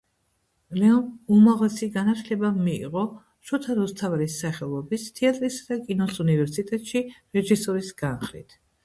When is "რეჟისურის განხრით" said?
7.39-8.59